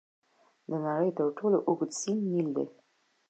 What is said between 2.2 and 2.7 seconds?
نیل دی.